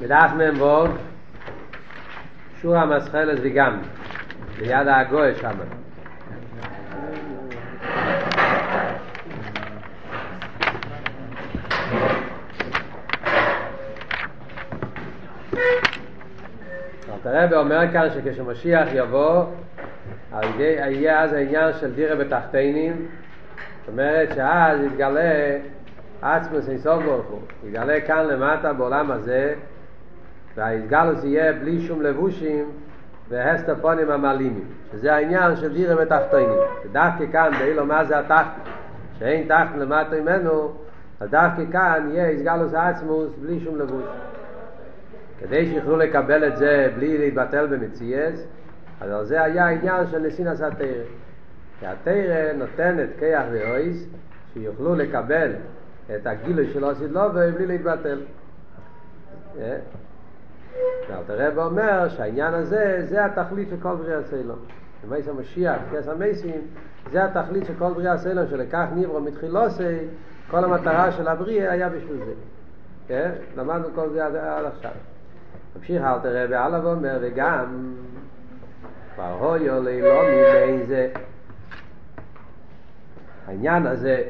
[0.00, 0.84] בדף מ"ו,
[2.62, 3.82] שורה מסחלת וגם,
[4.58, 5.58] ליד הגוי שם.
[17.24, 19.44] הרב אומר כאן שכשמשיח יבוא,
[20.52, 23.06] יהיה אז העניין של דירה בתחתינים,
[23.80, 25.56] זאת אומרת שאז יתגלה
[26.22, 29.54] עצמוס אינסוף ברוך הוא, יתגלה כאן למטה בעולם הזה
[30.56, 32.70] וההתגלוס יהיה בלי שום לבושים
[33.28, 36.58] והסתר פונים המעלימים, שזה העניין של דירה בתחתינים.
[36.84, 38.52] ודווקא כאן, באילו מה זה התחת,
[39.18, 40.72] שאין תחת למטה ממנו,
[41.20, 44.04] אז דווקא כאן יהיה הסגלוס העצמוס בלי שום לבוש.
[45.40, 48.46] כדי שיוכלו לקבל את זה בלי להתבטל במציאס,
[49.00, 50.86] אז על זה היה העניין של נסין עשה תרא.
[51.80, 54.06] כי התרא נותנת כיח ואויס,
[54.54, 55.52] שיוכלו לקבל
[56.14, 58.18] את הגילוי של עושית לא בלי להתבטל.
[61.08, 64.58] ואלתר רב אומר שהעניין הזה, זה התכלית של כל בריאה סלום.
[65.06, 66.60] במייס המשיח, כס המייסים,
[67.12, 69.98] זה התכלית של כל בריאה סלום, שלקח ניברו מתחילוסי,
[70.50, 72.32] כל המטרה של הבריאה היה בשביל זה.
[73.08, 73.30] כן?
[73.56, 74.90] למדנו כל זה עד, עכשיו.
[75.76, 77.94] ממשיך אלתר רב הלאה ואומר, וגם
[79.14, 81.08] כבר הויו לילו מבין זה.
[83.46, 84.22] העניין הזה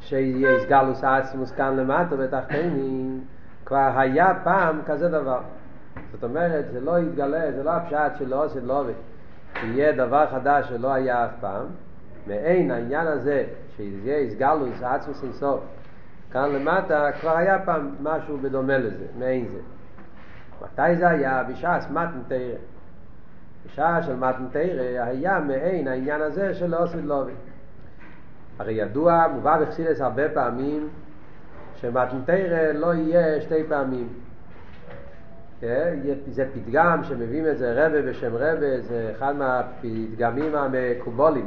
[0.00, 3.20] שיהיה סגלוס עצמוס כאן למטה בתחתינים,
[3.64, 5.40] כבר היה פעם כזה דבר.
[6.12, 8.84] זאת אומרת, זה לא יתגלה, זה לא הפשט שלא עושה לא.
[9.60, 11.66] שיהיה דבר חדש שלא היה אף פעם.
[12.26, 13.44] מעין העניין הזה,
[13.76, 15.60] שיהיה איסגלוס, עצמוס אינסוף,
[16.32, 19.58] כאן למטה, כבר היה פעם משהו בדומה לזה, מעין זה.
[20.62, 21.42] מתי זה היה?
[21.42, 22.56] בשעה מתן תרא.
[23.66, 27.32] בשעה של מתן תרא היה מעין העניין הזה של לא עושה עובד.
[28.58, 30.88] הרי ידוע, מובא בחסידס הרבה פעמים,
[31.76, 34.08] שמתן תרא לא יהיה שתי פעמים.
[35.62, 41.46] זה פתגם שמביאים את זה רבה בשם רבה, זה אחד מהפתגמים המקובולים.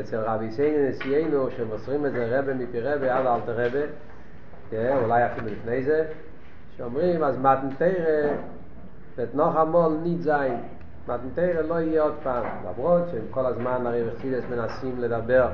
[0.00, 5.46] אצל רבי סייני נשיאנו שמוסרים את זה רבה מפי רבה עד אלתר רבה, אולי אפילו
[5.46, 6.04] לפני זה,
[6.76, 8.32] שאומרים אז מתנתרא
[9.16, 10.56] ותנוח המול ניד זין,
[11.08, 15.48] מתנתרא לא יהיה עוד פעם, למרות שהם כל הזמן הרי בחסידס מנסים לדבר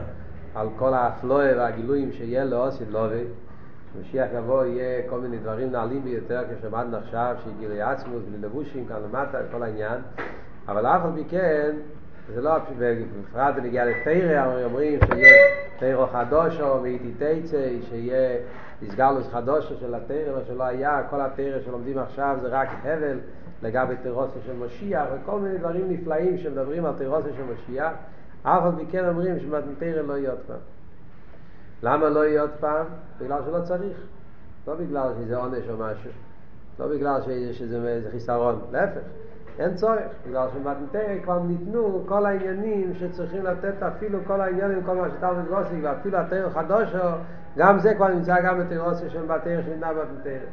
[0.55, 3.25] על כל האפלואה והגילויים שיהיה לאוסיד לובי
[4.01, 8.97] משיח יבוא יהיה כל מיני דברים נעלים ביותר כשמדנו עכשיו שיגילי עצמוס בלי לבושים כאן
[9.05, 10.01] למטה כל העניין.
[10.69, 11.77] אבל אף על פי כן
[12.35, 15.37] זה לא בפרט בנגיע לתרא אומרים שיהיה
[15.79, 18.39] תרא חדושו ואיתי תצא שיהיה
[18.83, 23.19] הסגלוס חדושו של התרא מה שלא היה כל התרא שלומדים עכשיו זה רק הבל
[23.63, 27.93] לגבי תרוסו של משיח וכל מיני דברים נפלאים שמדברים על תרוסו של משיח.
[28.43, 30.76] אף על פי כן אומרים שמתנתרא לא יהיה עוד פעם
[31.83, 32.87] למה לא יהיה עוד פעם?
[33.21, 33.97] בגלל שלא צריך.
[34.69, 36.11] לא בגלל שזה עונש או משהו.
[36.79, 37.21] לא בגלל
[37.53, 38.61] שזה חיסרון.
[38.73, 39.01] להפך.
[39.59, 40.01] אין צורך.
[40.29, 45.81] בגלל שבמתנתרא כבר ניתנו כל העניינים שצריכים לתת אפילו כל העניינים, כל מה שאתה מגרוסי,
[45.83, 46.99] ואפילו התרא חדושו,
[47.57, 50.47] גם זה כבר נמצא גם בתרוסי של בתרא שניתנה במתנתרא.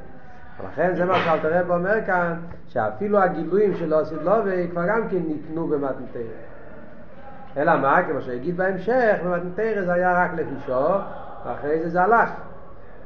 [0.62, 2.34] ולכן זה מה שאלתר רב אומר כאן,
[2.68, 6.53] שאפילו הגילויים של עושית לובי כבר גם כן ניתנו במתנתרא.
[7.58, 8.04] אלא מה?
[8.04, 10.88] כמו שיגיד בהמשך, במתנתרא זה היה רק לחישו,
[11.46, 12.30] ואחרי זה זה הלך.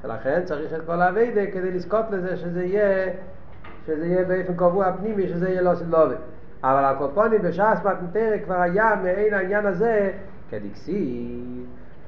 [0.03, 3.09] ולכן צריך את כל האביידה כדי לזכות לזה שזה יהיה,
[3.85, 6.15] שזה יהיה באופן קבוע פנימי, שזה יהיה לא סלובי.
[6.63, 10.11] אבל הקופונים בש"ס מתנתרא כבר היה מעין העניין הזה
[10.49, 11.41] כדקסי.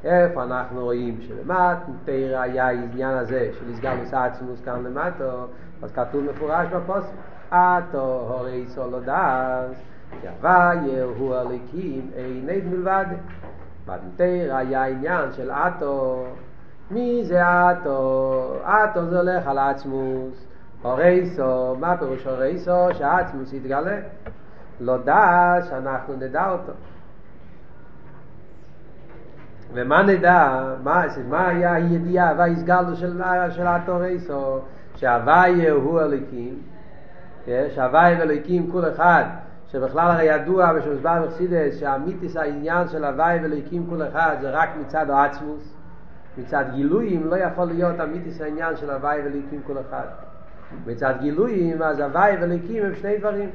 [0.04, 5.48] איפה אנחנו רואים שבמתנתרא היה העניין הזה של הסגלוס עצמוס כאן למטו,
[5.84, 7.10] אז כתוב מפורש בפוסק,
[7.50, 9.84] אתו הורי סולודס.
[10.24, 13.06] יוויה הוא הליקים עיני מלבד.
[13.88, 16.24] מתנתר היה עניין של אטו.
[16.92, 18.54] מי זה אטו?
[18.64, 20.46] אטו זה הולך על עצמוס.
[20.82, 22.94] הורייסו, מה פירוש הורייסו?
[22.94, 23.98] שהעצמוס יתגלה.
[24.80, 26.72] לא דע שאנחנו נדע אותו.
[29.74, 30.64] ומה נדע?
[30.84, 34.00] מה, מה היה הידיעה וההסגלו של, של אטו
[34.96, 36.62] שהוויה הוא הליקים.
[37.46, 39.24] שהוויה ואליקים כל אחד
[39.72, 45.10] שבכלל הרי ידוע ושמוסבר בחסידס שהמיתיס העניין של הוואי ולהקים כל אחד זה רק מצד
[45.10, 45.74] העצמוס.
[46.38, 50.06] מצד גילויים לא יכול להיות המיתיס העניין של הוואי ולהקים כל אחד.
[50.88, 53.50] מצד גילויים אז הוואי ולהקים הם שני דברים.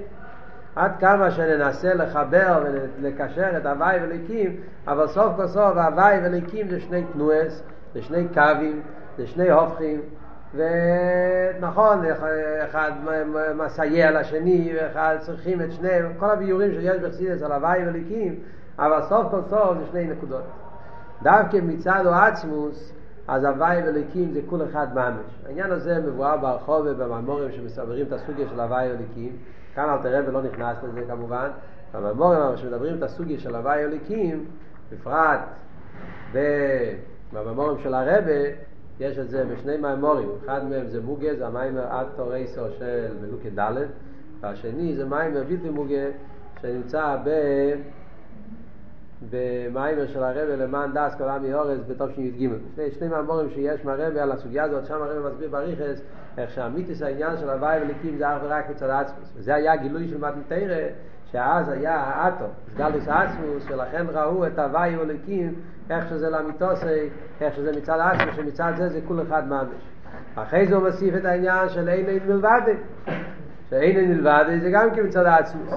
[0.76, 2.64] עד כמה שננסה לחבר
[3.00, 4.56] ולקשר את הוואי ולהקים
[4.86, 7.62] אבל סוף כל סוף הוואי ולהקים זה שני תנועס
[7.94, 8.80] זה שני קווים
[9.16, 10.00] זה שני הופכים
[10.54, 12.02] ונכון,
[12.68, 12.92] אחד
[13.56, 18.34] מסייע לשני, ואחד צריכים את שניהם, כל הביורים שיש בחסידס על הוואי וליקים,
[18.78, 20.44] אבל סוף כל סוף זה שני נקודות.
[21.22, 22.92] דווקא מצד או עצמוס,
[23.28, 25.46] אז הוואי וליקים זה כול אחד ממש.
[25.46, 29.32] העניין הזה מבואר ברחוב ובממורים שמסברים את הסוגיה של הוואי וליקים.
[29.74, 31.48] כאן אל תראה ולא נכנס לזה כמובן.
[31.94, 34.44] בממורים שמדברים את הסוגיה של הוואי וליקים,
[34.92, 35.40] בפרט
[37.32, 38.32] בממורים של הרבה,
[39.00, 40.28] יש את זה בשני מימורים.
[40.44, 43.72] אחד מהם זה מוגה, זה המיימר עד תורייסו של מלוקי ד',
[44.40, 46.04] והשני זה מיימר בלתי מוגה,
[46.62, 47.30] שנמצא ב...
[49.30, 52.48] במיימר של הרבי למען דס כל עמי אורז בתשי"ג.
[52.74, 56.00] שני, שני מאמורים שיש מהרבי על הסוגיה הזאת, שם הרבי מסביר בריכס
[56.38, 59.32] איך שהמיתוס העניין של הוואי וליקים זה אך ורק מצד עצמוס.
[59.36, 60.88] וזה היה גילוי של מתנתרא,
[61.32, 62.44] שאז היה האטו,
[62.74, 65.54] סגלוס עצמוס, ולכן ראו את הוואי וליקים,
[65.90, 67.08] איך שזה למיתוסי,
[67.40, 69.68] איך שזה מצד עצמוס, שמצד זה זה כול אחד ממש.
[70.34, 72.76] אחרי זה הוא מוסיף את העניין של אין אין מלבדי.
[73.70, 75.74] שאין אין מלבדי זה גם כן מצד העצמוס.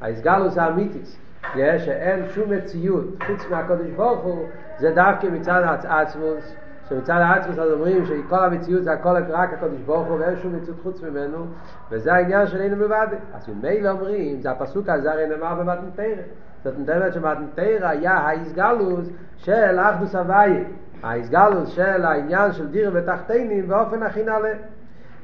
[0.00, 1.18] ההסגלוס האמיתיס.
[1.54, 4.46] שאין שום מציאות חוץ מהקודש ברוך הוא
[4.78, 6.54] זה דווקא מצד העצמוס
[6.88, 10.78] שמצד העצמוס אז אומרים שכל המציאות זה הכל רק הקודש ברוך הוא ואין שום מציאות
[10.82, 11.46] חוץ ממנו
[11.90, 16.22] וזה העניין של אין מלבד אז ממילא אומרים זה הפסוק הזה הרי נאמר במתנתרא
[16.64, 20.64] זאת אומרת שמתנתרא היה ההסגלוס של אחדוס הוויה
[21.02, 24.52] ההסגלוס של העניין של דיר ותחתינים באופן הכי נעלה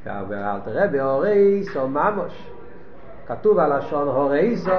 [0.06, 2.50] ואל תראה בהורי סו ממוש
[3.26, 4.70] כתוב על השון הורי סו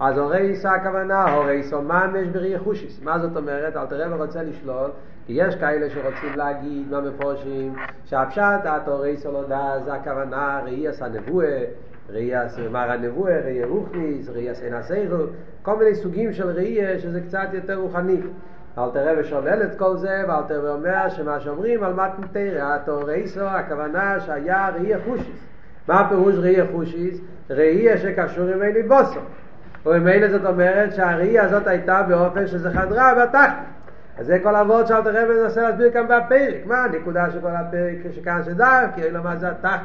[0.00, 3.02] אז הורי הכוונה, הורי סו ממש ברי חושיס.
[3.02, 3.76] מה זאת אומרת?
[3.76, 4.90] אל תראה ורוצה לשלול,
[5.26, 7.74] כי יש כאלה שרוצים להגיד מהמפורשים,
[8.04, 11.64] שהפשט את הורי סו לא דע, זה הכוונה ראי עשה נבואה,
[12.10, 15.24] ראי עשה מר הנבואה, ראי רוחניס, ראי עשה נסיירו,
[15.62, 18.20] כל מיני סוגים של ראי שזה קצת יותר רוחני.
[18.78, 23.28] אל תראה ושולל את כל זה, ואל תראה ואומר שמה שאומרים על מתן תראה, הורי
[23.28, 25.46] סו, הכוונה שהיה ראי חושיס.
[25.88, 27.20] מה הפירוש ראי חושיס?
[27.50, 29.20] ראי שקשור עם אלי בוסו.
[29.86, 33.56] וממילא זאת אומרת שהראייה הזאת הייתה באופן שזה חדרה בתחת.
[34.18, 36.66] אז זה כל אבות שאלת הרב מנסה להסביר כאן בפרק.
[36.66, 39.80] מה הנקודה של כל הפרק שכאן שדווקא, אלא מה זה התחת?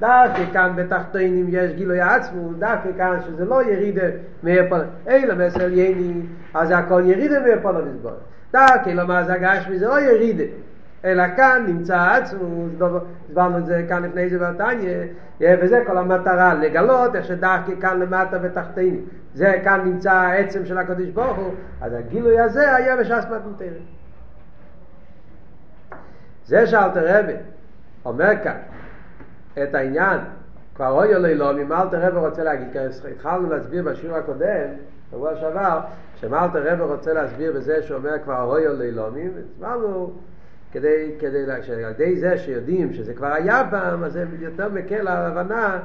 [0.00, 4.06] דווקא כאן בתחתונים יש גילוי עצמו, דווקא כאן שזה לא ירידה
[4.42, 6.20] מאפול, אלא מסר יני,
[6.54, 8.12] אז זה הכל ירידה מאפול המסבור.
[8.52, 10.44] דווקא מה זה הגש מזה לא ירידה.
[11.04, 12.72] אלא כאן נמצא עצמוס,
[13.28, 14.94] הסברנו את זה כאן לפני זה בתניא,
[15.40, 19.04] וזה כל המטרה, לגלות איך שדווקא כאן למטה בתחתינים.
[19.34, 23.82] זה כאן נמצא העצם של הקדוש ברוך הוא, אז הגילוי הזה היה בש"ס מתנתרת.
[26.46, 27.32] זה שאלתר רבי
[28.04, 28.56] אומר כאן
[29.62, 30.20] את העניין,
[30.74, 32.78] כבר אוי אלוהי לא, ממה אלתר רבי רוצה להגיד, כי
[33.12, 34.68] התחלנו להסביר בשיעור הקודם,
[35.08, 35.80] בשבוע שעבר,
[36.16, 39.10] שמה אלתר רבי רוצה להסביר בזה שאומר כבר אוי אלוהי לא,
[39.54, 40.12] הסברנו
[40.72, 45.78] כדי, כדי, שעל ידי זה שיודעים שזה כבר היה פעם, אז זה יותר מקל ההבנה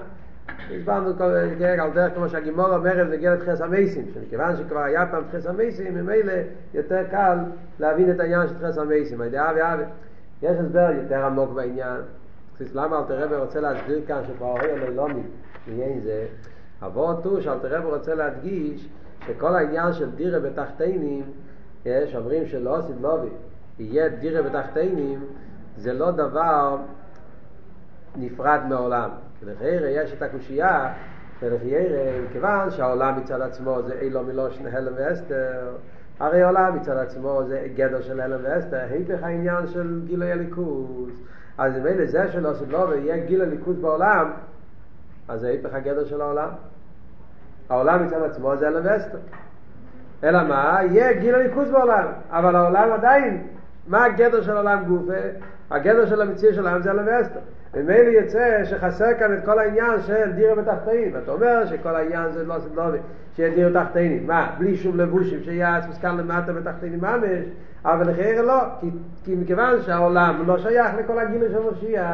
[0.72, 5.46] הסברנו כל על דרך כמו שהגימור אומרת נגיע לתחס המייסים, שמכיוון שכבר היה פעם תחס
[5.46, 6.34] המייסים, ממילא
[6.74, 7.38] יותר קל
[7.80, 9.84] להבין את העניין של תחס המייסים, על ידי אבי אבי.
[10.42, 12.02] יש הסבר יותר עמוק בעניין,
[12.74, 15.24] למה אלתר רבי רוצה להסביר כאן הורי לילומי,
[15.68, 16.26] בעניין זה,
[16.86, 18.90] אבות הוא שאלתר רבי רוצה להדגיש
[19.28, 21.24] שכל העניין של דירה בתחתינים,
[21.86, 23.30] יש אומרים שלא עושים לובי,
[23.80, 25.26] יהיה דירה בתחתינים,
[25.78, 26.78] זה לא דבר
[28.16, 29.10] נפרד מעולם.
[29.44, 30.94] ולחיירה יש את הקושייה
[31.42, 35.76] ולחיירה, מכיוון שהעולם מצד עצמו זה אילו מלושן הלם ואסתר,
[36.20, 41.10] הרי עולם מצד עצמו זה גדר של הלם ואסתר, היפך העניין של גילוי הליכוז.
[41.58, 44.32] אז אם אלה זה שלא עושים לו ויהיה גיל הליכוז בעולם,
[45.28, 46.50] אז זה היפך הגדר של העולם.
[47.70, 49.18] העולם מצד עצמו זה הלם ואסתר.
[50.24, 50.80] אלא מה?
[50.84, 53.48] יהיה גיל הליכוז בעולם, אבל העולם עדיין,
[53.88, 55.14] מה הגדר של העולם גופה?
[55.72, 57.40] הגדר של המציא של העם זה הלם ואסתר.
[57.74, 61.16] ומילא יצא שחסר כאן את כל העניין של דירה בתחתאים.
[61.24, 62.98] אתה אומר שכל העניין זה לא סדלובי,
[63.36, 64.28] שיהיה דירה בתחתאים.
[64.28, 67.24] מה, בלי שום לבושים, שיהיה כאן למטה בתחתאים ממש,
[67.86, 68.90] אבל לחייר לא, כי,
[69.24, 72.06] כי מכיוון שהעולם לא שייך לכל הגילוי של משיח,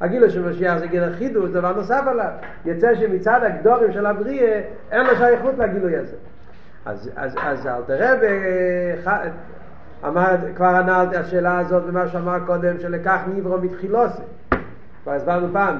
[0.00, 2.30] הגילוי של משיח זה גיל חידוש, דבר נוסף עליו.
[2.64, 4.60] יצא שמצד הגדורים של הבריאה,
[4.90, 6.16] אין לו שייכות לגילוי הזה.
[6.86, 8.14] אז, אז, אז אל תראה
[10.04, 14.22] אמר, כבר ענה על השאלה הזאת במה שאמר קודם, שלקח ניברו מתחילוסי.
[15.08, 15.76] כבר הסברנו פעם,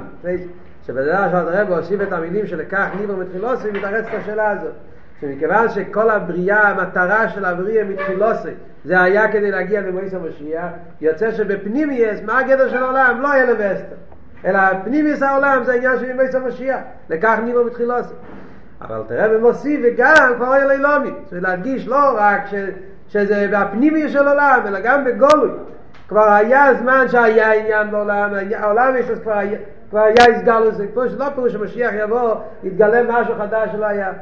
[0.86, 4.72] שבדרך כלל הרב הוסיף את המילים שלקח ניבר מתחילוסי, מתרץ את השאלה הזאת.
[5.20, 8.48] שמכיוון שכל הבריאה, המטרה של הבריאה מתחילוסי,
[8.84, 10.66] זה היה כדי להגיע למועיס המשיח,
[11.00, 13.20] יוצא שבפנימייס, מה הגדר של העולם?
[13.20, 13.96] לא יהיה לבסטר.
[14.44, 16.80] אלא פנימייס העולם זה העניין של מועיס המשיח.
[17.10, 18.14] לקח ניבר מתחילוסי.
[18.80, 21.10] אבל תראה ומוסיף וגם כבר יהיה לילומי.
[21.24, 22.54] זאת אומרת להדגיש לא רק ש,
[23.08, 25.50] שזה בפנימי של עולם, אלא גם בגולוי.
[26.08, 29.58] כבר היה זמן שהיה עניין בעולם, העולם יש אז כבר היה,
[29.90, 32.34] כבר היה הסגל לזה, פה שלא פירוש שמשיח יבוא,
[32.64, 34.12] יתגלה משהו חדש שלא היה.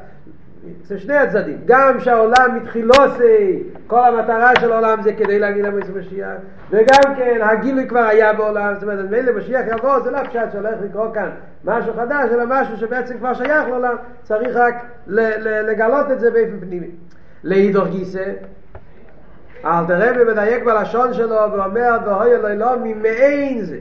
[0.83, 6.28] זה שני הצדדים, גם שהעולם מתחילוסי, כל המטרה של העולם זה כדי להגיד למועצת משיח,
[6.71, 10.75] וגם כן הגילוי כבר היה בעולם, זאת אומרת, מילא משיח יבוא, זה לא פשט שהולך
[10.85, 11.31] לקרוא כאן
[11.64, 14.75] משהו חדש, אלא משהו שבעצם כבר שייך לעולם, צריך רק
[15.07, 16.90] לגלות את זה באופן פנימי.
[17.45, 18.33] לאידור גיסא,
[19.66, 23.78] אלתר רבי מדייק בלשון שלו ואומר, ואוי אלוהי לא ממעין זה.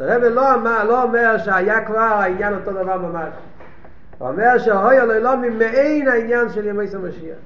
[0.00, 3.34] הרב לא, לא אומר שהיה כבר העניין אותו דבר ממש.
[4.18, 7.36] הוא אומר שהוי אלוהי לא ממעין העניין של ימי סמשיח.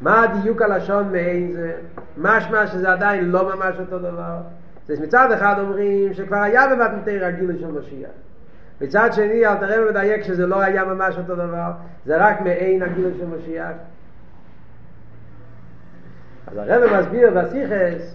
[0.00, 1.72] מה הדיוק הלשון מעין זה?
[2.16, 4.36] משמע שזה עדיין לא ממש אותו דבר.
[4.90, 8.10] אז מצד אחד אומרים שכבר היה במתנתי רגיל של משיח.
[8.80, 11.70] מצד שני, אל תראה ומדייק שזה לא היה ממש אותו דבר,
[12.06, 13.72] זה רק מעין הגיל של משיח.
[16.52, 18.14] אז הרב מסביר בסיכס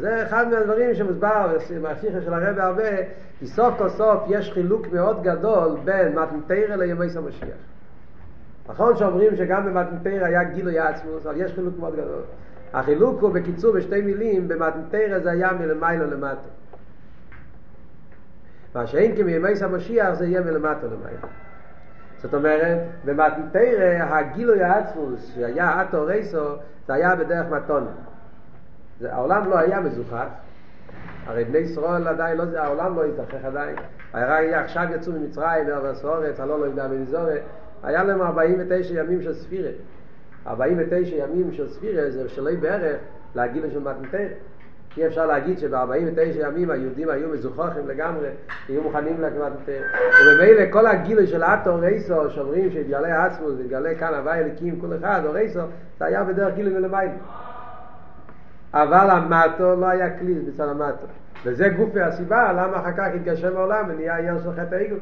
[0.00, 2.90] זה אחד מהדברים שמוסבר בשיחה של הרב הרבה,
[3.38, 7.56] כי סוף כל סוף יש חילוק מאוד גדול בין מתנתרא לימי המשיח.
[8.68, 12.22] נכון שאומרים שגם במתנתרא היה גילוי עצמוס, אבל יש חילוק מאוד גדול.
[12.72, 16.48] החילוק הוא בקיצור בשתי מילים, במתנתרא זה היה מלמיילו למטה.
[18.74, 21.28] מה שאין כמימי המשיח זה יהיה מלמטה למעלה.
[22.22, 26.44] זאת אומרת, במתנתרא הגילוי העצמוס שהיה אטו רייסו,
[26.86, 27.90] זה היה בדרך מתונה.
[29.00, 30.26] זה, העולם לא היה מזוכח,
[31.26, 33.76] הרי בני ישראל עדיין לא, העולם לא התרחך עדיין,
[34.12, 37.40] הרי עכשיו יצאו ממצרים, מארץ אורץ, הלא לא יודע מנזורת,
[37.82, 39.70] היה להם 49 ימים של ספירה.
[40.46, 42.96] 49 ימים של ספירה זה שלוי בערך
[43.34, 44.26] להגיד של מתנתר.
[44.96, 48.28] אי אפשר להגיד שב-49 ימים היהודים היו מזוכחים לגמרי,
[48.68, 49.82] היו מוכנים להקמת מתנתר.
[50.26, 55.20] וממילא כל הגילוי של אטו רייסו, שאומרים שהתגלה עצמוס והתגלה כאן הווי אליקים כל אחד,
[55.26, 55.60] או רייסו,
[55.98, 57.12] זה היה בדרך גילוי מלמיילה.
[58.74, 61.06] אבל המטו לא היה כלי בצד המטו.
[61.44, 64.98] וזה גופי הסיבה למה אחר כך התגשם העולם ונהיה עניין של חטא העיגול.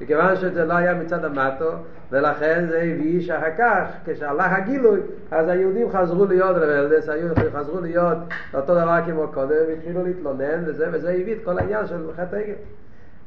[0.00, 1.70] מכיוון שזה לא היה מצד המטו,
[2.10, 8.18] ולכן זה הביא שאחר כך, כשהלך הגילוי, אז היהודים חזרו להיות רבלדס, היהודים חזרו להיות
[8.54, 12.54] אותו דבר כמו קודם, והתחילו להתלונן וזה, וזה הביא את כל העניין של חטא העיגול.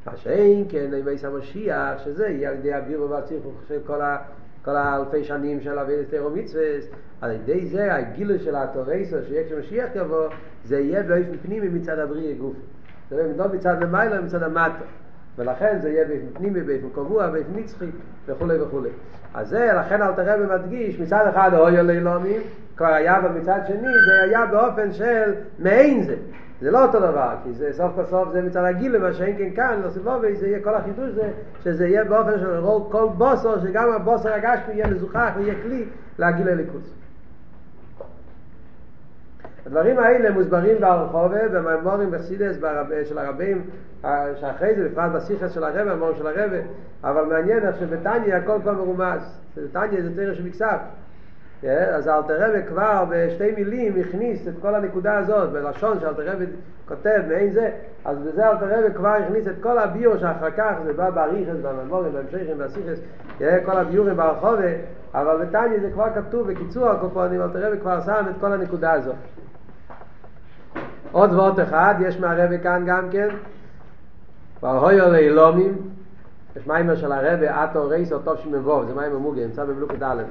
[0.06, 4.16] מה שאין כן, אם יש המשיח, שזה יהיה על ידי הבירו והצירוף של כל ה...
[4.64, 6.62] כל האלפי שנים של אבי תירו מצווה,
[7.20, 10.28] על ידי זה הגילוי של התורסו שיהיה כשמשיח יבוא,
[10.64, 12.56] זה יהיה באופן פנימי מצד הבריא גוף.
[13.10, 14.84] זה לא מצד למעלה, מצד המטה.
[15.38, 17.86] ולכן זה יהיה באופן פנימי, באופן קבוע, באופן נצחי
[18.26, 18.90] וכולי וכולי.
[19.34, 22.40] אז זה, לכן אל תראה ומדגיש, מצד אחד אוי אלי לומים,
[22.76, 26.16] כבר היה, ומצד שני זה היה באופן של מעין זה.
[26.60, 29.50] זה לא אותו דבר, כי זה סוף כל סוף זה מצד הגיל, מה שאין כן
[29.56, 31.30] כאן, לא סיבובי, זה יהיה כל החידוש זה,
[31.64, 32.60] שזה יהיה באופן של
[32.90, 35.84] כל בוסר, שגם הבוסר הגשמי יהיה מזוכח ויהיה כלי
[36.18, 37.03] להגיל לליכוס.
[39.66, 42.56] הדברים האלה מוסברים ברחובה, במאמורים בחסידס
[43.04, 43.64] של הרבים,
[44.34, 46.50] שאחרי זה, בפרט בסיכס של הרב, המאמורים של הרב,
[47.04, 49.40] אבל מעניין איך שבתניא הכל כבר מרומז.
[49.56, 50.78] בתניא זה תרא של מקסף.
[51.68, 56.46] אז אלתר רבי כבר בשתי מילים הכניס את כל הנקודה הזאת, בלשון שאלתר רבי
[56.88, 57.70] כותב מעין זה,
[58.04, 62.12] אז בזה אלתר רבי כבר הכניס את כל הביור שאחר כך זה בא באריכס, בממורים,
[62.12, 63.00] בהמשכים, בסיכס,
[63.38, 64.70] כל הביורים ברחובה,
[65.14, 69.14] אבל בתניא זה כבר כתוב בקיצור הקופונים, אלתר רבי כבר שם את כל הנקודה הזאת.
[71.14, 73.28] עוד ועוד אחד, יש מהרבי כאן גם כן,
[74.58, 75.78] כבר הויו לאילומים,
[76.56, 80.22] יש מיימר של הרבי, אטו רייסו טוב שמבוא, זה מיימר מוגי, נמצא במלוכת א'.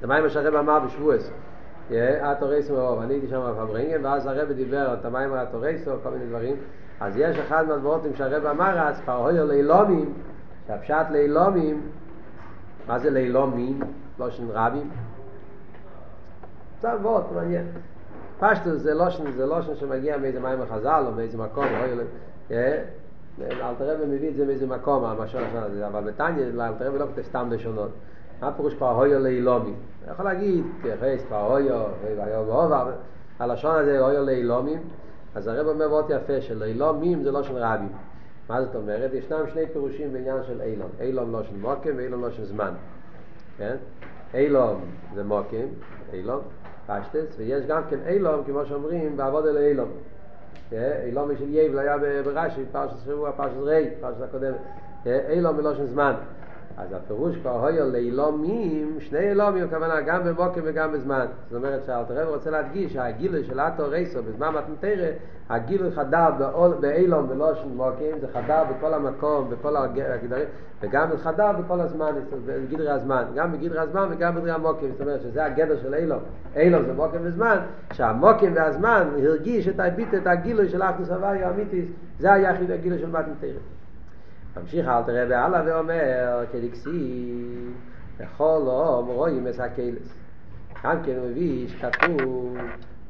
[0.00, 1.30] זה מים שהרב אמר בשבועס.
[2.20, 6.26] התורייסו מרוב, אני הייתי שם בפברינגן, ואז הרב דיבר את המים על התורייסו, כל מיני
[6.26, 6.56] דברים.
[7.00, 10.12] אז יש אחד מהדבורתים שהרב אמר אז, פרהויו לילומים,
[10.66, 11.80] שהפשט לילומים,
[12.88, 13.80] מה זה לילומים?
[14.18, 14.90] לא של רבים.
[16.78, 17.66] קצת וורט, מעניין.
[18.38, 21.64] פשטו זה לושן, זה לושן שמגיע מאיזה מים החז"ל או מאיזה מקום,
[23.40, 27.90] אל תראה ומביא את זה מאיזה מקום, אבל בתניא, אל תראה ולא כתב סתם לשונות.
[28.40, 29.72] מה פירוש כבר הויו לאילומי?
[30.04, 31.84] אני יכול להגיד, תייחס כבר הויו,
[32.16, 32.90] והיו ועובר,
[33.38, 34.78] הלשון הזה הויו לאילומים,
[35.34, 37.92] אז הרב אומר מאוד יפה שלאילומים זה לא של רבים.
[38.48, 39.14] מה זאת אומרת?
[39.14, 40.88] ישנם שני פירושים בעניין של אילום.
[41.00, 42.70] אילום לא של מוקם ואילום לא של זמן.
[43.58, 43.76] כן?
[44.34, 44.80] אילום
[45.14, 45.66] זה מוקם,
[46.12, 46.40] אילום,
[46.86, 49.88] פשטס, ויש גם כן אילום, כמו שאומרים, בעבוד אל אילום.
[50.72, 54.56] אילום של יבל היה ברש"י, פרשת שבוע, פרשת רי, פרשת הקודמת.
[55.06, 56.14] אילום מלושן זמן.
[56.78, 61.26] אז הפירוש כבר הויו לאילומים, שני אילומים, הכוונה גם במוקם וגם בזמן.
[61.50, 65.06] זאת אומרת שאלתרעב רוצה להדגיש שהגילוי של אטו רייסו בזמן מתנתרא,
[65.50, 66.30] הגילוי חדר
[66.80, 70.44] באילום בלושן מוקם, זה חדר בכל המקום, בכל הגדרים,
[70.80, 72.12] וגם חדר בכל הזמן,
[72.46, 76.20] בגדרי הזמן, גם בגדרי הזמן וגם בגדרי המוקם, זאת אומרת שזה הגדר של אילום.
[76.56, 77.58] אילום זה מוקם וזמן,
[77.92, 81.84] שהמוקם והזמן הרגיש את הביט, את הגילוי של אחדוס הוויה האמיתיס,
[82.18, 83.75] זה היחיד הגילוי של מתנתרא.
[84.60, 87.32] ממשיך אל תראה בהלאה ואומר כדקסי
[88.20, 90.14] בכל אום רואים את הקלס
[90.82, 92.56] כאן כן הוא מביא שכתוב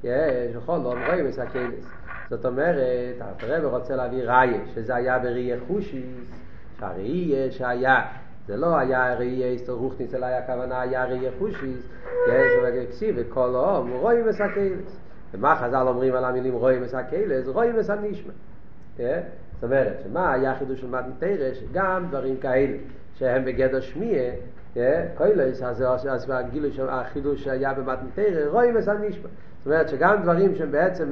[0.05, 1.87] יש בכל אום רואים את הקלס
[2.31, 6.31] זאת אומרת, הרב רוצה להביא ראיה, שזה היה בראייה חושיס,
[6.79, 8.03] שהראייה שהיה,
[8.47, 11.89] זה לא היה ראייה הסתרוכניס, אלא היה כוונה, היה ראייה חושיס,
[12.29, 15.01] יש וכסיב, וכל אום, רואים את הקלס.
[15.35, 17.49] ומה חז"ל אומרים על המילים רואים את הקלס?
[17.49, 18.33] רואים את הנשמע.
[19.57, 21.63] זאת אומרת, שמה היה חידוש של מתן תרש?
[21.73, 22.77] גם דברים כאלה,
[23.15, 24.23] שהם בגדר שמיע,
[25.17, 29.29] קוילס, אז הגילוי של החידוש שהיה במתן תרש, רואים את הנשמע.
[29.59, 31.09] זאת אומרת שגם דברים שהם בעצם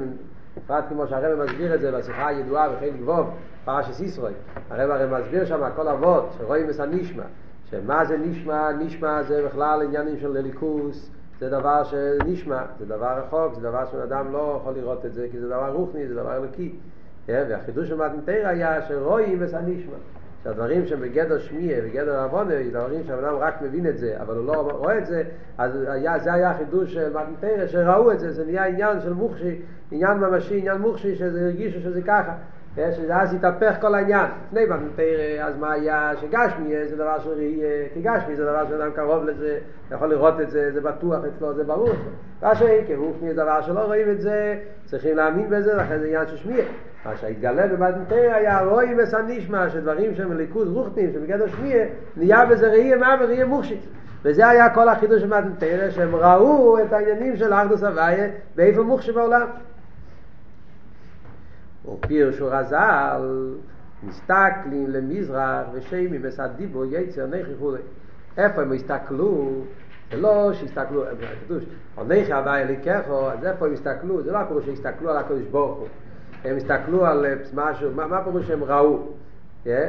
[0.57, 3.29] בפרט כמו שהרבא מסביר את זה בשיחה הידועה וכן גבוב,
[3.65, 4.33] פרשת ישראל.
[4.69, 7.23] הרבא הרי מסביר שם כל אבות, שרואים את הנשמע,
[7.71, 13.53] שמה זה נשמע, נשמע זה בכלל עניינים של ליכוס, זה דבר שנשמע, זה דבר רחוק,
[13.53, 16.75] זה דבר שאדם לא יכול לראות את זה, כי זה דבר רוחני, זה דבר אלוקי.
[17.27, 19.95] והחידוש של מתנתר היה שרואים הנשמע.
[20.45, 24.71] שהדברים שהם בגדר שמיע, בגדר עוונה, דברים שהאדם רק מבין את זה, אבל הוא לא
[24.71, 25.23] רואה את זה,
[25.57, 29.61] אז היה, זה היה החידוש של מתנתרא, שראו את זה, זה נהיה עניין של מוחשי,
[29.91, 32.33] עניין ממשי, עניין מוחשי, שזה הרגישו שזה ככה.
[32.75, 34.25] שאז התהפך כל העניין.
[34.47, 38.91] לפני מתנתרא, אז מה היה שגשמי זה דבר של ראייה, כי גשמי זה דבר שאדם
[38.91, 39.57] קרוב לזה,
[39.91, 41.89] יכול לראות את זה, זה בטוח אצלו, זה ברור.
[42.41, 46.27] מה שאין כרוחני זה דבר שלא רואים את זה, צריכים להאמין בזה, לכן זה עניין
[46.27, 46.63] של שמיע.
[47.05, 51.85] מה שהתגלה במתנתר היה רואי וסנישמה, שדברים שהם ליכוז רוחנים, שבגדר שמיע,
[52.17, 53.87] נהיה בזה ראייה מה וראייה מוחשית.
[54.23, 59.11] וזה היה כל החידוש של מתנתר, שהם ראו את העניינים של אחדוס הוויה באיפה מוחשי
[59.11, 59.47] בעולם.
[61.93, 63.53] ופירשו רז"ל,
[64.03, 67.81] מסתכלים למזרח ושיימים וסדיבו יצר נכי וכולי.
[68.37, 69.51] איפה הם הסתכלו?
[70.11, 71.63] זה לא שהסתכלו, הקדוש,
[71.95, 74.23] עונך הווה אליקחו, אז איפה הם הסתכלו?
[74.23, 75.87] זה לא הפירוש שהסתכלו על הקדוש ברוך הוא.
[76.43, 78.99] הם הסתכלו על משהו, מה, הפירוש שהם ראו?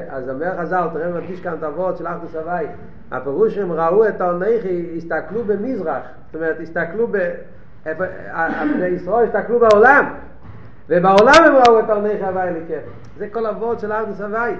[0.09, 2.67] אז אומר חז"ל, תראה מדגיש כאן את הוורד של אחדוס הוואי.
[3.11, 6.03] הפירוש שהם ראו את העונכי, הסתכלו במזרח.
[6.27, 7.35] זאת אומרת, הסתכלו ב...
[7.85, 10.15] בני ישראל הסתכלו בעולם.
[10.89, 12.91] ובעולם הם ראו את העונכי הוואי אליקחו.
[13.19, 14.55] זה כל הוורד של אחדוס הוואי.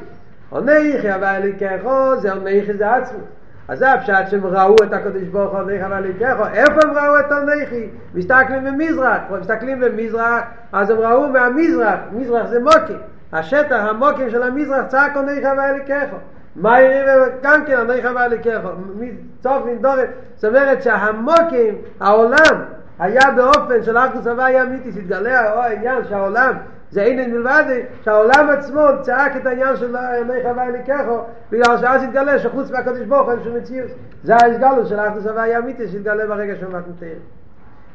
[0.51, 3.19] עונכי הוואי אליקחו זה עונכי זה עצמו.
[3.69, 7.21] אז זה הפשט שהם ראו את הקדוש ברוך הוא עונך אבל לקחו איפה הם ראו
[7.21, 7.89] את עונכי?
[8.15, 12.99] מסתכלים במזרח מסתכלים במזרח אז הם ראו מהמזרח מזרח זה מוקים
[13.33, 16.17] השטח המוקים של המזרח צעק עונך אבל לקחו
[16.57, 18.69] מה יראה גם כן עונך אבל לקחו
[19.41, 22.65] צוף נדורת זאת אומרת שהמוקים העולם
[22.99, 26.57] היה באופן של אחדוס הוואי אמיתי שהתגלה העניין שהעולם
[26.91, 32.39] זה אין מלבד שהעולם עצמו צעק את העניין של ימי חווי לקחו בגלל שאז התגלה
[32.39, 33.91] שחוץ מהקדוש ברוך אין שום מציאות.
[34.23, 37.19] זה ההסגלות של אחדוס הווי אמיתי שהתגלה ברגע של מתנתר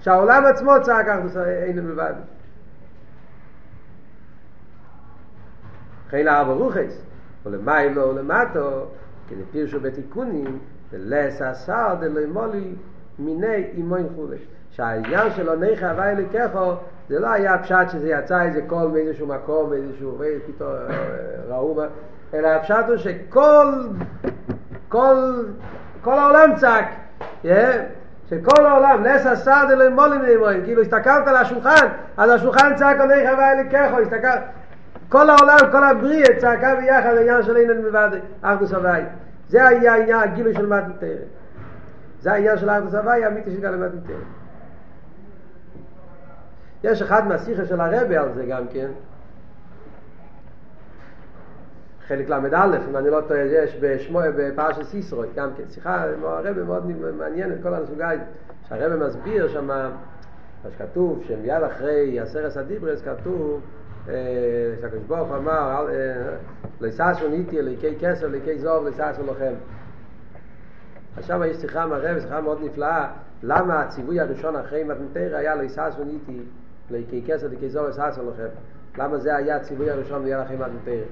[0.01, 2.13] שהעולם עצמו צעק אחדוס אין מלבד
[6.09, 7.03] חיל האבו רוחס
[7.45, 8.85] ולמיילו ולמטו
[9.29, 10.59] כדי פירשו בתיקונים
[10.91, 12.73] ולס השר דלוי מולי
[13.21, 16.71] מיני אימון חולש שהעניין של עונך הווי לקחו
[17.10, 20.69] זה לא היה פשט שזה יצא איזה קול מאיזשהו מקום, מאיזשהו, פתאום
[21.49, 21.86] ראו מה,
[22.34, 23.65] אלא הפשט הוא שכל,
[24.89, 25.43] כל,
[26.01, 26.86] כל העולם צעק,
[27.43, 27.47] yeah?
[28.29, 33.29] שכל העולם, נס הסעד אלוהי מולים נאמרים, כאילו הסתכלת על השולחן, אז השולחן צעק עוני
[33.29, 34.27] חווה אלי ככו, הסתכל,
[35.10, 38.10] כל העולם, כל הבריאה צעקה ביחד העניין של אינן מלבד
[38.41, 39.01] אחדוס הוואי.
[39.49, 41.17] זה היה העניין, הגילוי של מתנתר.
[42.21, 44.19] זה העניין של אחדוס הוואי, האמיתי של גלמת מתנתר.
[46.84, 48.88] יש אחד מהשיחה של הרבי על זה גם כן
[52.07, 57.57] חלק ל"א, אם אני לא טועה, יש בפרשת סיסרוי, גם כן, שיחה, הרבי מאוד מעניינת,
[57.63, 58.10] כל הסוגה,
[58.69, 59.89] שהרבי מסביר שם, מה
[60.77, 63.62] שכתוב, שמיד אחרי עשרת הדיברס כתוב,
[64.81, 65.88] שהקדוש ברוך אמר,
[66.81, 69.53] לא יססו ניטי, ליקי כסר, ליקי זוב, לא יססו לכם.
[71.17, 73.08] אז שם יש שיחה מהרבי, שיחה מאוד נפלאה,
[73.43, 76.41] למה הציווי הראשון אחרי מתנתר היה לא יססו ניטי,
[76.91, 78.47] לכי כסר לכי זור אסעסר לכם.
[78.97, 81.04] למה זה היה הציווי הראשון ויהיה לכם מתנתר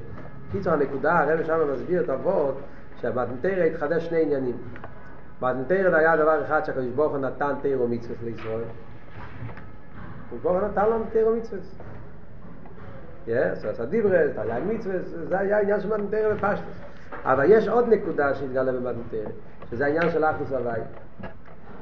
[0.51, 2.59] קיצור הנקודה הרב שם מסביר את אבות
[3.01, 4.57] שהמתנתר התחדש שני עניינים.
[5.41, 8.61] מתנתר היה דבר אחד שהקדוש ברוך הוא נתן תירו מצווה לישראל.
[10.25, 11.59] הקדוש ברוך הוא נתן לנו תירו מצווה
[13.69, 14.95] אז הדיברס, היה מצווה,
[15.29, 16.81] זה היה עניין של מתנתר ופשטוס
[17.25, 19.25] אבל יש עוד נקודה שהתגלה במתנתר
[19.71, 20.81] שזה העניין של אחדוס הוואי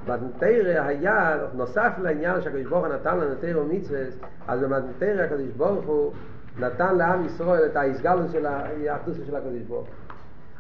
[0.06, 4.00] במתנתרא היה, נוסף לעניין שהקדוש ברוך הוא נתן לנו תרא ומצווה,
[4.48, 6.14] אז במתנתרא הקדוש ברוך הוא
[6.60, 9.88] נתן לעם ישראל את ההסגלות של האחדות של הקדוש ברוך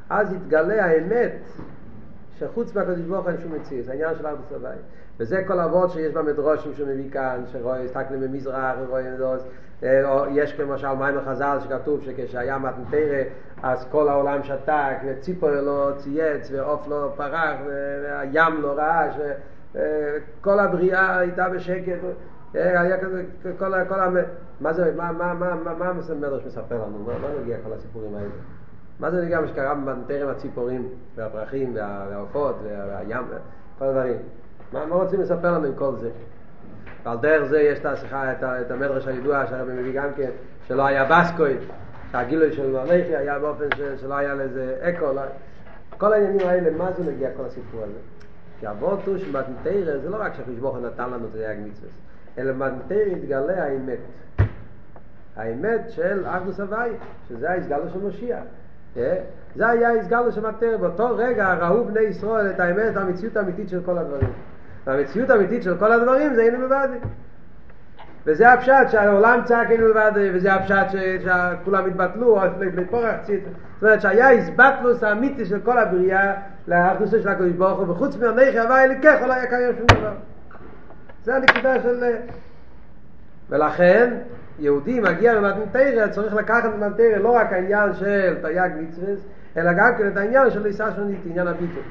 [0.09, 1.33] אז התגלה האמת
[2.39, 4.67] שחוץ מהקדוש ברוך הוא אין שום מציאות, העניין של ארבע סבי.
[5.19, 9.47] וזה כל אבות שיש במדרושים שהוא מביא כאן, שרואה, הסתכלים במזרח, ורואים דוס, או
[10.31, 13.23] יש כמשל מים החז"ל שכתוב שכשהיה מתנתרא
[13.63, 17.59] אז כל העולם שתק, וציפור לא צייץ, ועוף לא פרח,
[18.03, 19.15] והים לא רעש,
[19.75, 21.99] וכל הבריאה הייתה בשקט.
[22.53, 23.23] היה כזה,
[23.59, 23.95] כל, כל,
[24.61, 27.03] מה זה, מה, מה, מה, מה, מה המדרש מספר לנו?
[27.05, 28.29] מה, מה נגיע כל הסיפורים האלה?
[28.99, 33.23] מה זה נגיע מה שקרה בטרם הציפורים והפרחים והעופות והים,
[33.79, 34.17] כל הדברים?
[34.73, 36.09] מה, מה רוצים לספר לנו עם כל זה?
[37.07, 40.29] ועל דרך זה יש את השיחה, את, את המדרש הידוע שהרבי מביא גם כן,
[40.67, 41.57] שלא היה בסקויד,
[42.11, 45.21] שהגילוי של מלכי היה באופן ש, שלא היה לזה אקו, לא...
[45.97, 47.99] כל העניינים האלה, מה זה מגיע כל הסיפור הזה?
[48.59, 51.89] כי אבות הוא שמתנתרא זה לא רק שהקדוש ברוך הוא נתן לנו את היג מצווה,
[52.37, 53.99] אלא במתנתרא יתגלה האמת.
[55.35, 56.91] האמת של ארדוס הוואי,
[57.29, 58.43] שזה ההסגלו של משיח.
[59.55, 63.81] זה היה הסגלו של מטר, באותו רגע ראו בני ישראל את האמת, המציאות האמיתית של
[63.85, 64.29] כל הדברים.
[64.87, 66.87] והמציאות האמיתית של כל הדברים זה היינו לבד.
[68.25, 70.85] וזה הפשט שהעולם צעק היינו לבד, וזה הפשט
[71.23, 73.43] שכולם התבטלו, או לפני פורח ציט.
[73.73, 76.33] זאת אומרת שהיה הסבטלוס האמיתי של כל הבריאה
[76.67, 80.13] לאחדוס של הקדוש ברוך הוא, וחוץ מהנכי הוואי אליקך לא היה קיים שום דבר.
[81.23, 82.03] זה הנקודה של...
[83.49, 84.13] ולכן
[84.59, 89.13] יהודי מגיע למתנתרא צריך לקחת במתנתרא לא רק העניין של תרי"ג מצווה,
[89.57, 91.83] אלא גם כן את העניין של ליסה שונית, עניין הביטול.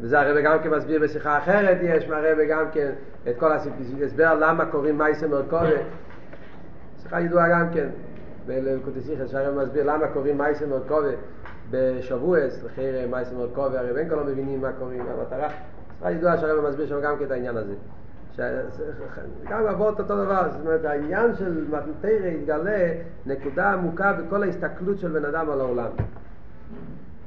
[0.00, 2.90] וזה הרב גם כן מסביר בשיחה אחרת, יש מהרב גם כן
[3.28, 5.68] את כל ההסבר למה קוראים מייסה מרכובה.
[7.02, 7.88] שיחה ידועה גם כן,
[8.46, 11.08] בלקוטסיכה, שהרב מסביר למה קוראים מייסה מרכובה
[11.70, 15.48] בשבועס, לחיר מייסה מרכובה, הרב אין כל מבינים מה קוראים, המטרה.
[15.98, 17.74] שיחה ידועה שהרב מסביר שם גם כן את העניין הזה.
[19.48, 22.92] גם אבות אותו דבר, זאת אומרת העניין של מתנתרא יתגלה
[23.26, 25.90] נקודה עמוקה בכל ההסתכלות של בן אדם על העולם.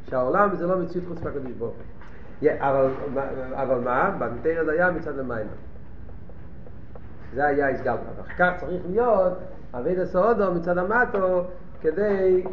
[0.09, 2.00] שהעולם זה לא מציאות חוץ מהקדוש ברוך הוא.
[2.49, 2.87] אבל,
[3.53, 4.17] אבל מה?
[4.43, 5.47] זה היה מצד המים.
[7.33, 7.99] זה היה הסגלת.
[8.21, 9.33] אחר כך צריך להיות
[9.73, 11.43] אבי דסאודו מצד המטו
[11.81, 12.43] כדי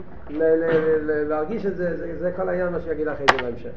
[1.29, 3.71] להרגיש את זה, זה, זה כל העניין מה שיגיד אחרי זה בהמשך.